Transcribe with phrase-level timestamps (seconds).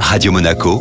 [0.00, 0.80] Radio Monaco,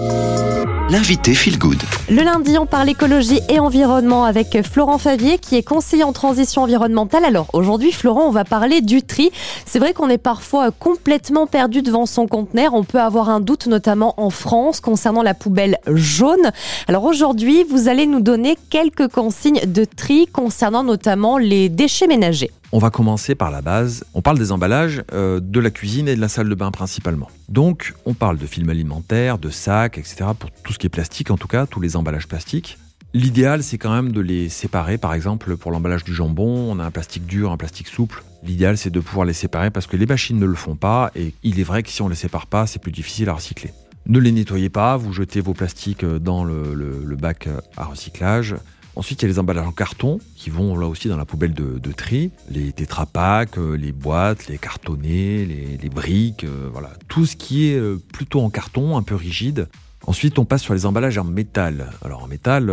[0.89, 1.81] l'invité Feel Good.
[2.09, 6.61] Le lundi, on parle écologie et environnement avec Florent Favier qui est conseiller en transition
[6.61, 7.25] environnementale.
[7.25, 9.31] Alors aujourd'hui, Florent, on va parler du tri.
[9.65, 12.73] C'est vrai qu'on est parfois complètement perdu devant son conteneur.
[12.73, 16.51] On peut avoir un doute, notamment en France, concernant la poubelle jaune.
[16.87, 22.51] Alors aujourd'hui, vous allez nous donner quelques consignes de tri concernant notamment les déchets ménagers.
[22.75, 24.03] On va commencer par la base.
[24.13, 27.29] On parle des emballages euh, de la cuisine et de la salle de bain principalement.
[27.47, 30.31] Donc, on parle de films alimentaires, de sacs, etc.
[30.37, 32.77] pour tout ce qui est plastique, en tout cas, tous les emballages plastiques.
[33.13, 34.97] L'idéal, c'est quand même de les séparer.
[34.97, 38.25] Par exemple, pour l'emballage du jambon, on a un plastique dur, un plastique souple.
[38.43, 41.33] L'idéal, c'est de pouvoir les séparer parce que les machines ne le font pas et
[41.43, 43.71] il est vrai que si on ne les sépare pas, c'est plus difficile à recycler.
[44.05, 47.47] Ne les nettoyez pas, vous jetez vos plastiques dans le, le bac
[47.77, 48.55] à recyclage.
[48.95, 51.53] Ensuite, il y a les emballages en carton qui vont là aussi dans la poubelle
[51.53, 52.31] de, tri.
[52.49, 56.91] Les tétrapacks, euh, les boîtes, les cartonnets, les, briques, euh, voilà.
[57.07, 59.67] Tout ce qui est euh, plutôt en carton, un peu rigide.
[60.07, 61.91] Ensuite, on passe sur les emballages en métal.
[62.03, 62.71] Alors en métal,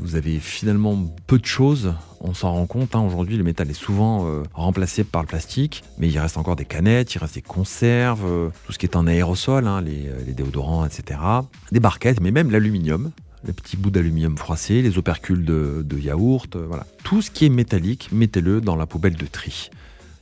[0.00, 1.94] vous avez finalement peu de choses.
[2.20, 2.96] On s'en rend compte.
[2.96, 3.00] Hein.
[3.00, 7.14] Aujourd'hui, le métal est souvent remplacé par le plastique, mais il reste encore des canettes,
[7.14, 11.20] il reste des conserves, tout ce qui est en aérosol, hein, les, les déodorants, etc.
[11.70, 13.12] Des barquettes, mais même l'aluminium
[13.44, 16.86] les petits bouts d'aluminium froissés, les opercules de, yaourt, euh, voilà.
[17.04, 19.70] Tout ce qui est métallique, mettez-le dans la poubelle de tri.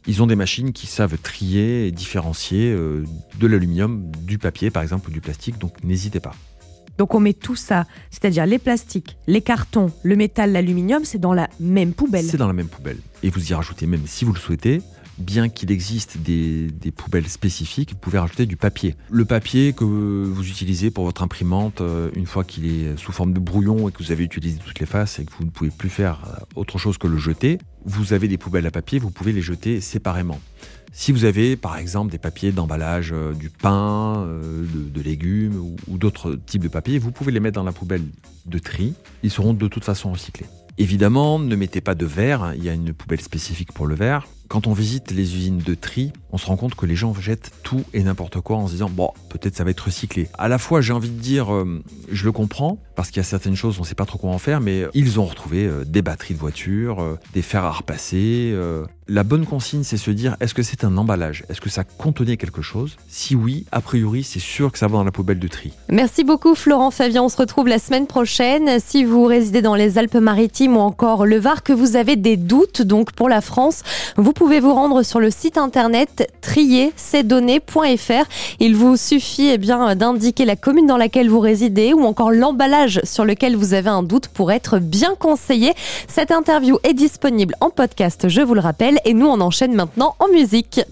[0.07, 3.05] Ils ont des machines qui savent trier et différencier euh,
[3.39, 6.35] de l'aluminium, du papier par exemple ou du plastique, donc n'hésitez pas.
[6.99, 11.35] Donc on met tout ça, c'est-à-dire les plastiques, les cartons, le métal, l'aluminium, c'est dans
[11.35, 12.25] la même poubelle.
[12.25, 12.99] C'est dans la même poubelle.
[13.23, 14.81] Et vous y rajoutez même, si vous le souhaitez,
[15.19, 18.95] bien qu'il existe des, poubelles spécifiques, vous pouvez rajouter du papier.
[19.11, 23.33] Le papier que vous utilisez pour votre imprimante, euh, une fois qu'il est sous forme
[23.33, 25.71] de brouillon et que vous avez utilisé toutes les faces et que vous ne pouvez
[25.71, 29.11] plus faire euh, autre chose que le jeter, vous avez des poubelles à papier, vous
[29.11, 30.41] pouvez les jeter séparément.
[30.93, 35.99] Si vous avez par exemple des papiers d'emballage euh, du pain, de, légumes ou, ou
[35.99, 38.05] d'autres types de papiers, vous pouvez les mettre dans la poubelle
[38.47, 38.95] de tri.
[39.23, 40.47] Ils seront de toute façon recyclés.
[40.79, 44.27] Évidemment, ne mettez pas de verre, il y a une poubelle spécifique pour le verre.
[44.49, 47.51] Quand on visite les usines de tri, on se rend compte que les gens jettent
[47.63, 50.29] tout et n'importe quoi en se disant bon, peut-être ça va être recyclé.
[50.39, 53.25] À la fois, j'ai envie de dire, euh, je le comprends parce qu'il y a
[53.25, 55.85] certaines choses on ne sait pas trop quoi en faire, mais ils ont retrouvé euh,
[55.85, 58.55] des batteries de voitures, euh, des fers à repasser.
[59.09, 61.45] La bonne consigne, c'est se dire est-ce que c'est un emballage?
[61.49, 62.97] Est-ce que ça contenait quelque chose?
[63.09, 65.73] Si oui, a priori, c'est sûr que ça va dans la poubelle de tri.
[65.89, 67.23] Merci beaucoup, Florent Fabien.
[67.23, 68.81] On se retrouve la semaine prochaine.
[68.81, 72.83] Si vous résidez dans les Alpes-Maritimes ou encore le Var, que vous avez des doutes
[72.83, 73.85] donc pour la France,
[74.17, 78.29] vous pouvez vous rendre sur le site internet triercesdonnées.fr.
[78.61, 83.01] Il vous suffit eh bien d'indiquer la commune dans laquelle vous résidez ou encore l'emballage
[83.03, 85.73] sur lequel vous avez un doute pour être bien conseillé.
[86.07, 90.15] Cette interview est disponible en podcast, je vous le rappelle, et nous on enchaîne maintenant
[90.19, 90.83] en musique.